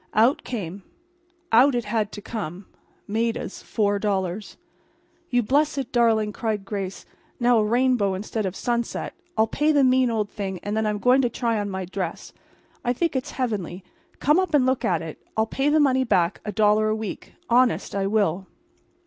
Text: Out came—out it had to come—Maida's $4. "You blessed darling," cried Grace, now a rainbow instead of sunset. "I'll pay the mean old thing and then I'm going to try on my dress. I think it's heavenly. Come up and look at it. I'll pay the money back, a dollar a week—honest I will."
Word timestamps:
Out 0.15 0.43
came—out 0.43 1.75
it 1.75 1.85
had 1.85 2.11
to 2.13 2.23
come—Maida's 2.23 3.61
$4. 3.63 4.55
"You 5.29 5.43
blessed 5.43 5.91
darling," 5.91 6.33
cried 6.33 6.65
Grace, 6.65 7.05
now 7.39 7.59
a 7.59 7.63
rainbow 7.63 8.15
instead 8.15 8.47
of 8.47 8.55
sunset. 8.55 9.13
"I'll 9.37 9.45
pay 9.45 9.71
the 9.71 9.83
mean 9.83 10.09
old 10.09 10.31
thing 10.31 10.59
and 10.63 10.75
then 10.75 10.87
I'm 10.87 10.97
going 10.97 11.21
to 11.21 11.29
try 11.29 11.59
on 11.59 11.69
my 11.69 11.85
dress. 11.85 12.33
I 12.83 12.93
think 12.93 13.15
it's 13.15 13.29
heavenly. 13.37 13.83
Come 14.19 14.39
up 14.39 14.55
and 14.55 14.65
look 14.65 14.83
at 14.83 15.03
it. 15.03 15.19
I'll 15.37 15.45
pay 15.45 15.69
the 15.69 15.79
money 15.79 16.03
back, 16.03 16.41
a 16.43 16.51
dollar 16.51 16.89
a 16.89 16.95
week—honest 16.95 17.93
I 17.93 18.07
will." 18.07 18.47